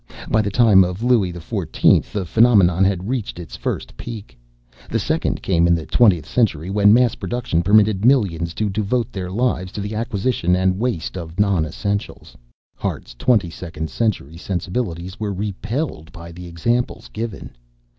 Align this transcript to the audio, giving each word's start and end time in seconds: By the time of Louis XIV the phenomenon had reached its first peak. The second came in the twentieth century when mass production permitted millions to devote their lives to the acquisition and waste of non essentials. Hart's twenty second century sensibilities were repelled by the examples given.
By 0.29 0.41
the 0.41 0.49
time 0.49 0.83
of 0.83 1.03
Louis 1.03 1.31
XIV 1.31 2.11
the 2.11 2.25
phenomenon 2.25 2.83
had 2.83 3.07
reached 3.07 3.37
its 3.37 3.55
first 3.55 3.95
peak. 3.97 4.35
The 4.89 4.97
second 4.97 5.43
came 5.43 5.67
in 5.67 5.75
the 5.75 5.85
twentieth 5.85 6.25
century 6.25 6.71
when 6.71 6.91
mass 6.91 7.13
production 7.13 7.61
permitted 7.61 8.03
millions 8.03 8.55
to 8.55 8.67
devote 8.67 9.11
their 9.11 9.29
lives 9.29 9.71
to 9.73 9.79
the 9.81 9.93
acquisition 9.93 10.55
and 10.55 10.79
waste 10.79 11.17
of 11.19 11.39
non 11.39 11.65
essentials. 11.67 12.35
Hart's 12.75 13.13
twenty 13.13 13.51
second 13.51 13.91
century 13.91 14.37
sensibilities 14.37 15.19
were 15.19 15.31
repelled 15.35 16.11
by 16.11 16.31
the 16.31 16.47
examples 16.47 17.07
given. 17.13 17.55